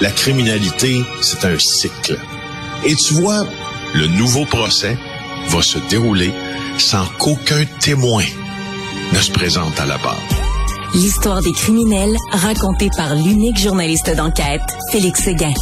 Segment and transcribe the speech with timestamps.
[0.00, 2.16] la criminalité, c'est un cycle.
[2.86, 3.44] Et tu vois,
[3.94, 4.96] le nouveau procès
[5.48, 6.30] va se dérouler
[6.78, 8.24] sans qu'aucun témoin
[9.12, 10.22] ne se présente à la barre.
[10.94, 14.62] L'histoire des criminels racontée par l'unique journaliste d'enquête,
[14.92, 15.52] Félix Séguin.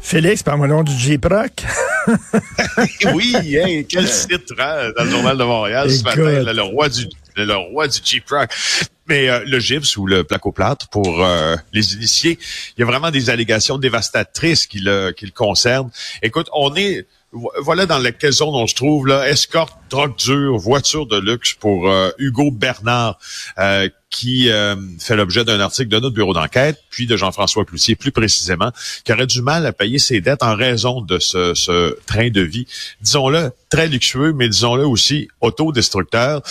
[0.00, 1.64] Félix, par mon nom du J-Proc.
[3.14, 3.34] oui,
[3.88, 7.88] quel titre hein, dans le Journal de Montréal ce matin, le, roi du le roi
[7.88, 8.50] du J-Proc.
[9.06, 12.38] Mais euh, le gypse ou le placoplâtre, pour euh, les initiés,
[12.76, 15.90] il y a vraiment des allégations dévastatrices qui le, concernent.
[16.22, 19.28] Écoute, on est voilà dans laquelle zone on se trouve là.
[19.28, 23.18] Escorte, drogue dure, voiture de luxe pour euh, Hugo Bernard,
[23.58, 27.96] euh, qui euh, fait l'objet d'un article de notre bureau d'enquête, puis de Jean-François Cloutier
[27.96, 28.70] plus précisément,
[29.04, 32.42] qui aurait du mal à payer ses dettes en raison de ce, ce train de
[32.42, 32.66] vie,
[33.00, 36.42] disons-le, très luxueux, mais disons-le aussi autodestructeur.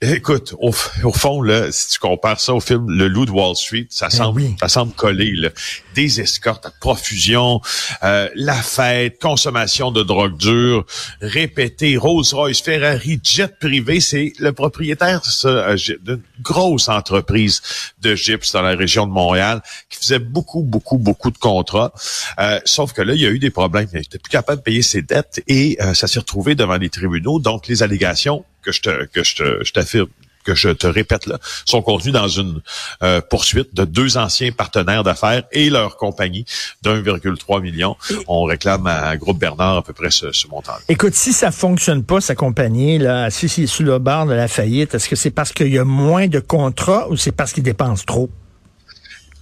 [0.00, 3.88] Écoute, au, fond, là, si tu compares ça au film Le Loup de Wall Street,
[3.90, 5.32] ça ben semble, ça semble coller.
[5.32, 5.48] Là.
[5.96, 7.60] Des escortes à profusion,
[8.04, 10.86] euh, la fête, consommation de drogue dure,
[11.20, 13.98] répétée, Rolls-Royce, Ferrari, jet privé.
[13.98, 17.60] C'est le propriétaire euh, d'une grosse entreprise
[18.00, 21.92] de gyps dans la région de Montréal qui faisait beaucoup, beaucoup, beaucoup de contrats.
[22.38, 23.88] Euh, sauf que là, il y a eu des problèmes.
[23.92, 27.40] Il n'était plus capable de payer ses dettes et ça s'est retrouvé devant les tribunaux.
[27.40, 30.08] Donc, les allégations que je te, que je te, je t'affirme
[30.44, 32.62] que je te répète là, sont contenus dans une
[33.02, 36.46] euh, poursuite de deux anciens partenaires d'affaires et leur compagnie
[36.82, 37.96] d'1,3 million.
[38.28, 40.72] On réclame à Groupe Bernard à peu près ce, ce montant.
[40.72, 40.80] -là.
[40.88, 44.48] Écoute, si ça fonctionne pas, sa compagnie, là, si c'est sous le bord de la
[44.48, 47.64] faillite, est-ce que c'est parce qu'il y a moins de contrats ou c'est parce qu'ils
[47.64, 48.30] dépensent trop?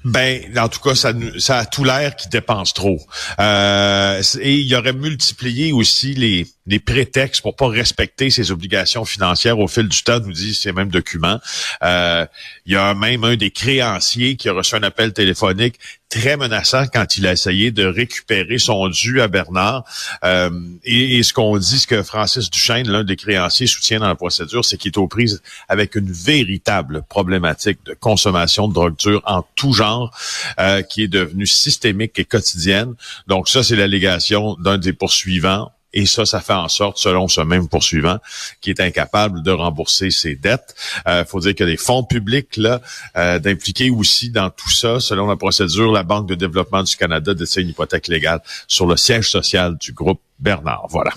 [0.04, 3.00] Ben, en tout cas, ça, ça a tout l'air qu'ils dépensent trop.
[3.40, 9.04] Euh, et il y aurait multiplié aussi les, les prétextes pour pas respecter ses obligations
[9.04, 11.38] financières au fil du temps, nous dit ces mêmes documents.
[11.82, 12.26] Euh,
[12.64, 15.78] il y a même un des créanciers qui a reçu un appel téléphonique
[16.08, 19.84] très menaçant quand il a essayé de récupérer son dû à Bernard.
[20.24, 20.50] Euh,
[20.84, 24.64] et, ce qu'on dit, ce que Francis Duchesne, l'un des créanciers, soutient dans la procédure,
[24.64, 29.44] c'est qu'il est aux prises avec une véritable problématique de consommation de drogue dure en
[29.56, 30.16] tout genre,
[30.60, 32.94] euh, qui est devenue systémique et quotidienne.
[33.26, 35.72] Donc ça, c'est l'allégation d'un des poursuivants.
[35.98, 38.18] Et ça, ça fait en sorte, selon ce même poursuivant,
[38.60, 40.74] qui est incapable de rembourser ses dettes.
[41.06, 42.82] Il euh, faut dire a des fonds publics là
[43.16, 45.00] euh, d'impliquer aussi dans tout ça.
[45.00, 48.98] Selon la procédure, la Banque de développement du Canada détient une hypothèque légale sur le
[48.98, 50.86] siège social du groupe Bernard.
[50.90, 51.12] Voilà.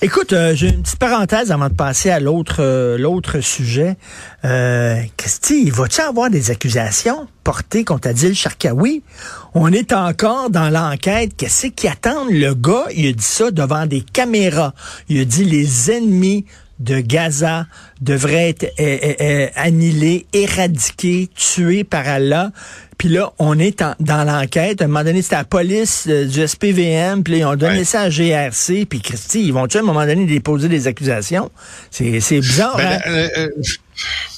[0.00, 3.96] Écoute, euh, j'ai une petite parenthèse avant de passer à l'autre euh, sujet.
[4.44, 9.02] Euh, Christy, va-tu avoir des accusations portées contre Adil Sharkawi?
[9.54, 11.32] On est encore dans l'enquête.
[11.36, 12.26] Qu'est-ce qui attend?
[12.30, 14.72] Le gars, il a dit ça devant des caméras.
[15.08, 16.46] Il a dit les ennemis
[16.78, 17.66] de Gaza
[18.00, 22.52] devraient être annihilés, éradiqués, tués par Allah.
[23.00, 24.82] Puis là, on est dans l'enquête.
[24.82, 28.02] À un moment donné, c'était la police euh, du SPVM, puis ils ont donné ça
[28.02, 31.50] à GRC, puis Christy, ils vont-tu à un moment donné déposer des accusations?
[31.90, 32.10] C'est
[32.40, 33.00] bizarre, ben, hein?
[33.06, 33.48] Euh, euh,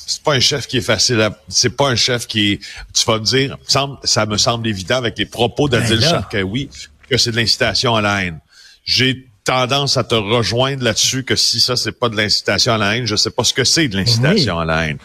[0.06, 2.60] c'est pas un chef qui est facile à, c'est pas un chef qui est,
[2.94, 5.98] tu vas me dire, ça me semble évident avec les propos d'Adil
[6.32, 6.70] ben oui,
[7.10, 8.38] que c'est de l'incitation à la haine.
[8.84, 12.96] J'ai tendance à te rejoindre là-dessus que si ça c'est pas de l'incitation à la
[12.96, 14.98] haine, je sais pas ce que c'est de l'incitation à la haine.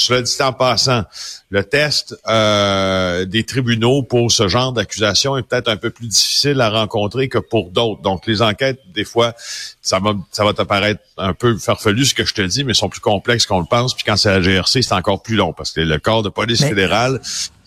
[0.00, 1.04] Cela dit en passant,
[1.50, 6.60] le test euh, des tribunaux pour ce genre d'accusation est peut-être un peu plus difficile
[6.60, 8.02] à rencontrer que pour d'autres.
[8.02, 9.34] Donc, les enquêtes, des fois,
[9.82, 12.74] ça va, ça va te paraître un peu farfelu ce que je te dis, mais
[12.74, 13.94] sont plus complexes qu'on le pense.
[13.94, 16.62] Puis quand c'est la GRC, c'est encore plus long parce que le corps de police
[16.64, 17.20] fédérale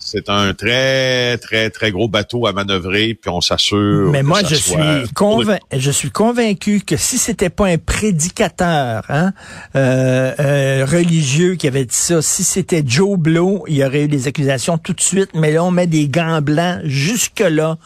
[0.06, 4.10] c'est un très, très, très gros bateau à manœuvrer, puis on s'assure.
[4.10, 4.74] Mais moi, je suis,
[5.72, 9.32] je suis convaincu que si c'était pas un prédicateur hein,
[9.76, 14.08] euh, euh, religieux qui avait dit ça, si c'était Joe Blow, il y aurait eu
[14.08, 17.78] des accusations tout de suite, mais là, on met des gants blancs jusque-là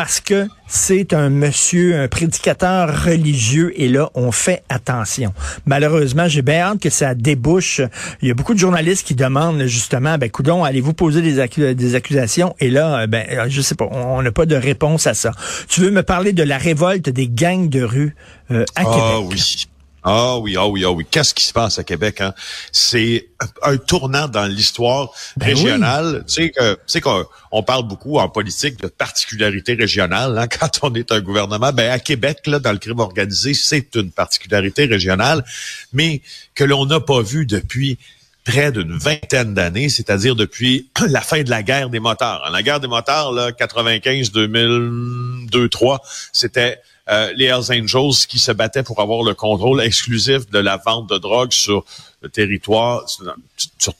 [0.00, 5.34] parce que c'est un monsieur, un prédicateur religieux, et là, on fait attention.
[5.66, 7.82] Malheureusement, j'ai bien hâte que ça débouche.
[8.22, 11.94] Il y a beaucoup de journalistes qui demandent justement, ben, coudon, allez-vous poser des, des
[11.94, 12.56] accusations?
[12.60, 15.32] Et là, ben, euh, je sais pas, on n'a pas de réponse à ça.
[15.68, 18.16] Tu veux me parler de la révolte des gangs de rue
[18.50, 19.30] euh, à ah, Québec?
[19.32, 19.66] oui.
[20.02, 21.06] Ah oui, ah oui, ah oui.
[21.10, 22.20] Qu'est-ce qui se passe à Québec?
[22.20, 22.32] Hein?
[22.72, 23.28] C'est
[23.62, 26.24] un tournant dans l'histoire ben régionale.
[26.26, 30.80] Tu sais que, tu sais qu'on parle beaucoup en politique de particularité régionale hein, quand
[30.82, 31.72] on est un gouvernement.
[31.72, 35.44] Ben à Québec, là, dans le crime organisé, c'est une particularité régionale,
[35.92, 36.22] mais
[36.54, 37.98] que l'on n'a pas vu depuis
[38.44, 42.48] près d'une vingtaine d'années, c'est-à-dire depuis la fin de la guerre des motards.
[42.50, 46.02] La guerre des motards, là, 95, 2002, 3,
[46.32, 50.76] c'était euh, les Hells Angels qui se battaient pour avoir le contrôle exclusif de la
[50.76, 51.84] vente de drogue sur
[52.22, 53.04] le territoire,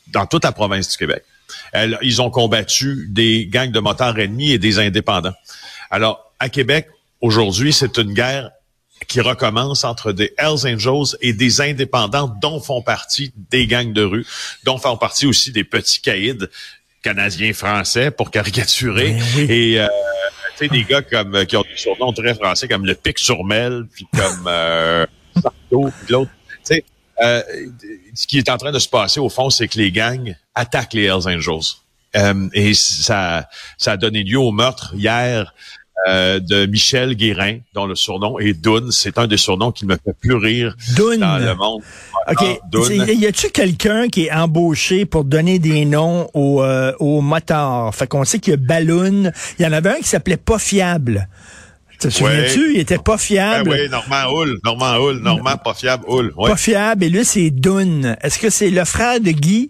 [0.08, 1.24] dans toute la province du Québec.
[2.02, 5.34] ils ont combattu des gangs de motards ennemis et des indépendants.
[5.90, 6.88] Alors, à Québec,
[7.20, 8.50] aujourd'hui, c'est une guerre
[9.08, 14.02] qui recommence entre des Hells Angels et des indépendants dont font partie des gangs de
[14.02, 14.26] rue,
[14.64, 16.46] dont font partie aussi des petits caïds
[17.02, 19.88] canadiens français pour caricaturer ben et euh,
[20.60, 23.18] tu sais des gars comme euh, qui ont des surnoms très français comme le Pic
[23.18, 25.06] sur Mel puis comme euh,
[25.70, 25.78] puis
[26.08, 26.84] l'autre tu sais
[27.22, 27.42] euh,
[28.14, 30.94] ce qui est en train de se passer au fond c'est que les gangs attaquent
[30.94, 31.76] les Hells Angels
[32.16, 33.48] euh, et ça
[33.78, 35.54] ça a donné lieu au meurtre hier
[36.08, 38.90] euh, de Michel Guérin, dont le surnom est Dune.
[38.90, 41.82] C'est un des surnoms qui me fait plus rire dans le monde.
[42.28, 42.60] OK.
[42.88, 47.94] Y a-tu quelqu'un qui est embauché pour donner des noms aux, euh, aux motards?
[47.94, 49.32] Fait qu'on sait qu'il y a Balloon.
[49.58, 51.28] Il y en avait un qui s'appelait Pas Fiable.
[52.00, 52.74] Te souviens-tu?
[52.74, 53.68] Il était pas fiable.
[53.70, 54.58] oui, Normand Hull.
[54.64, 55.20] Normand Hull.
[55.20, 56.32] Normand pas fiable Hull.
[56.34, 57.04] Pas fiable.
[57.04, 58.16] Et lui, c'est Dune.
[58.22, 59.68] Est-ce que c'est le frère de Guy?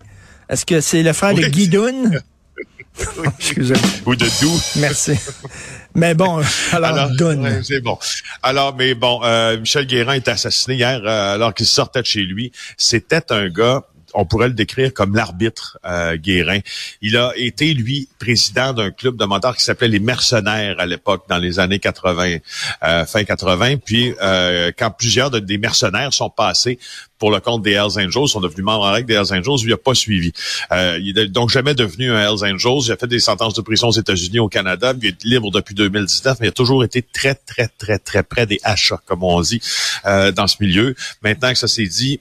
[0.48, 2.20] Est-ce que c'est le frère de Guy Dune?
[3.38, 3.82] Excusez-moi.
[4.06, 4.60] Ou de Doux.
[4.76, 5.12] Merci.
[5.94, 6.40] Mais bon,
[6.72, 7.62] alors, donne.
[7.62, 7.98] c'est bon.
[8.42, 12.22] Alors, mais bon, euh, Michel Guérin est assassiné hier euh, alors qu'il sortait de chez
[12.22, 12.52] lui.
[12.76, 13.84] C'était un gars
[14.14, 16.60] on pourrait le décrire comme l'arbitre euh, Guérin.
[17.02, 21.24] Il a été, lui, président d'un club de motards qui s'appelait les Mercenaires à l'époque,
[21.28, 22.38] dans les années 80,
[22.82, 23.76] euh, fin 80.
[23.76, 26.78] Puis, euh, quand plusieurs des mercenaires sont passés
[27.18, 29.72] pour le compte des Hells Angels, sont devenus membres en règle des Hells Angels, lui
[29.72, 30.32] a pas suivi.
[30.72, 32.86] Euh, il est donc jamais devenu un Hells Angels.
[32.86, 34.94] Il a fait des sentences de prison aux États-Unis, au Canada.
[35.00, 38.46] Il est libre depuis 2019, mais il a toujours été très, très, très, très près
[38.46, 39.60] des achats, comme on dit,
[40.04, 40.94] dans ce milieu.
[41.22, 42.20] Maintenant que ça s'est dit,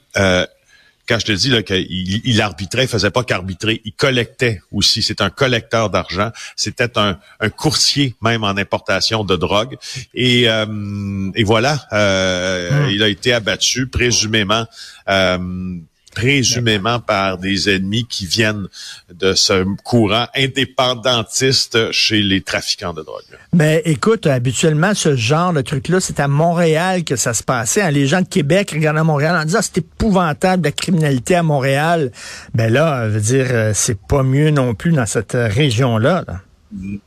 [1.09, 5.01] quand je te dis qu'il il arbitrait, il faisait pas qu'arbitrer, il collectait aussi.
[5.01, 6.31] C'est un collecteur d'argent.
[6.55, 7.17] C'était un,
[7.57, 9.75] courtier même en importation de drogue.
[10.13, 12.89] Et, euh, et voilà, euh, hmm.
[12.91, 14.67] il a été abattu présumément.
[15.09, 15.79] Euh,
[16.13, 18.67] présumément par des ennemis qui viennent
[19.13, 23.23] de ce courant indépendantiste chez les trafiquants de drogue.
[23.53, 27.81] Mais écoute, habituellement, ce genre de truc-là, c'est à Montréal que ça se passait.
[27.81, 27.91] Hein.
[27.91, 31.43] Les gens de Québec regardent à Montréal en disant ah, c'est épouvantable la criminalité à
[31.43, 32.11] Montréal.
[32.53, 36.23] Ben là, je veux dire, euh, c'est pas mieux non plus dans cette région-là.
[36.27, 36.41] là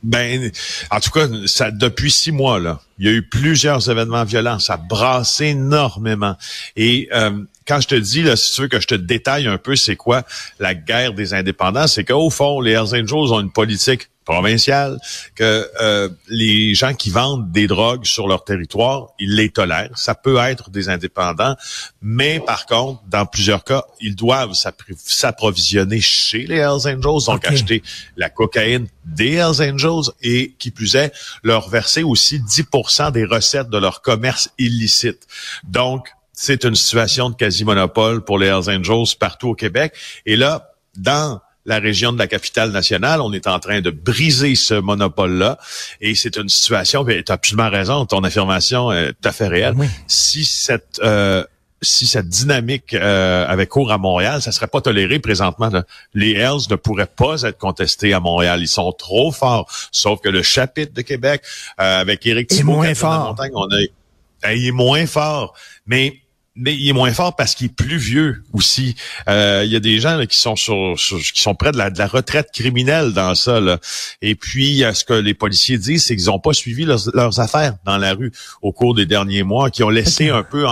[0.03, 0.51] ben,
[0.91, 4.59] en tout cas, ça depuis six mois là, il y a eu plusieurs événements violents,
[4.59, 6.35] ça brasse énormément.
[6.75, 9.57] Et euh, quand je te dis là, si tu veux que je te détaille un
[9.57, 10.23] peu, c'est quoi
[10.59, 14.99] la guerre des indépendants, c'est qu'au fond, les Hells Angels ont une politique provinciale,
[15.35, 19.97] que euh, les gens qui vendent des drogues sur leur territoire, ils les tolèrent.
[19.97, 21.55] Ça peut être des indépendants,
[22.01, 27.83] mais par contre, dans plusieurs cas, ils doivent s'approvisionner chez les Hells Angels, donc acheter
[28.17, 31.13] la cocaïne des Hells Angels et, qui plus est,
[31.43, 35.27] leur verser aussi 10% des recettes de leur commerce illicite.
[35.63, 39.93] Donc, c'est une situation de quasi-monopole pour les Hells Angels partout au Québec.
[40.25, 43.21] Et là, dans la région de la capitale nationale.
[43.21, 45.57] On est en train de briser ce monopole-là.
[46.01, 49.75] Et c'est une situation, tu as absolument raison, ton affirmation est tout à fait réelle.
[50.07, 50.99] Si cette...
[51.03, 51.43] Euh,
[51.81, 55.69] si cette dynamique euh, avait cours à Montréal, ça serait pas toléré présentement.
[56.13, 58.61] Les Hells ne pourraient pas être contestés à Montréal.
[58.61, 59.69] Ils sont trop forts.
[59.91, 61.41] Sauf que le chapitre de Québec,
[61.81, 63.35] euh, avec Éric Thibault, moins fort.
[63.53, 65.55] on a, il est moins fort.
[65.85, 66.22] Mais
[66.55, 68.95] mais il est moins fort parce qu'il est plus vieux aussi.
[69.27, 71.97] Euh, il y a des gens qui sont sur, qui sont près de la, de
[71.97, 73.59] la, retraite criminelle dans ça.
[73.59, 73.79] Là.
[74.21, 77.97] Et puis, ce que les policiers disent, c'est qu'ils n'ont pas suivi leurs, affaires dans
[77.97, 78.31] la rue
[78.61, 80.65] au cours des derniers mois, qui ont laissé un peu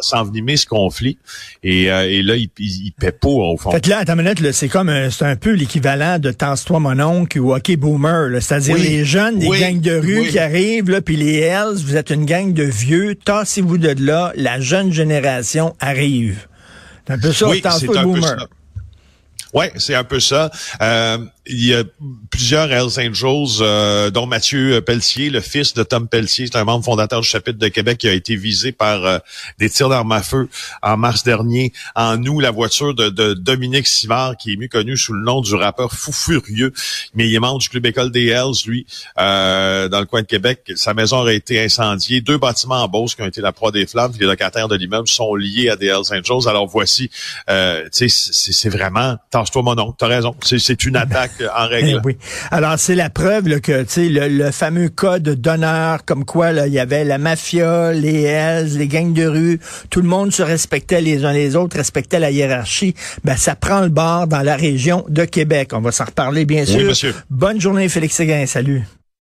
[0.00, 1.18] s'envenimer ce conflit.
[1.62, 3.72] Et, euh, et là, ils, ils, paient pas au fond.
[3.72, 6.98] Fait que là, à ta minute, c'est comme c'est un peu l'équivalent de Tasse-toi mon
[7.00, 8.40] oncle ou Hockey Boomer.
[8.40, 12.10] C'est-à-dire les jeunes, des gangs de rue qui arrivent, là, puis les Hells, vous êtes
[12.10, 15.25] une gang de vieux, tassez-vous de là, la jeune génération
[15.80, 16.46] arrive.
[17.06, 18.36] C'est un peu ça, oui, c'est un peu ça.
[19.52, 20.50] Ouais, c'est un peu ça.
[20.82, 21.18] Euh,
[21.48, 21.84] il y a
[22.30, 26.84] plusieurs Hells Angels, euh, dont Mathieu Pelletier, le fils de Tom Pelletier, c'est un membre
[26.84, 29.18] fondateur du chapitre de Québec qui a été visé par euh,
[29.58, 30.48] des tirs d'armes à feu
[30.82, 31.72] en mars dernier.
[31.94, 35.54] En nous, la voiture de, Dominique Simard, qui est mieux connu sous le nom du
[35.54, 36.72] rappeur Fou Furieux,
[37.14, 38.86] mais il est membre du club école des Hells, lui,
[39.18, 40.72] euh, dans le coin de Québec.
[40.74, 42.20] Sa maison aurait été incendiée.
[42.20, 44.12] Deux bâtiments en Beauce qui ont été la proie des flammes.
[44.18, 46.48] Les locataires de l'immeuble sont liés à des Hells Angels.
[46.48, 47.10] Alors voici,
[47.46, 50.34] sais, c'est vraiment, tasse-toi mon nom, t'as raison.
[50.42, 52.00] C'est une attaque en règle.
[52.04, 52.16] oui.
[52.50, 56.78] Alors, c'est la preuve là, que le, le fameux code d'honneur, comme quoi il y
[56.78, 61.24] avait la mafia, les Hells, les gangs de rue, tout le monde se respectait les
[61.24, 62.94] uns les autres, respectait la hiérarchie.
[63.24, 65.70] Ben, ça prend le bord dans la région de Québec.
[65.72, 66.78] On va s'en reparler, bien sûr.
[66.78, 67.14] Oui, monsieur.
[67.30, 68.46] Bonne journée, Félix Séguin.
[68.46, 68.82] Salut.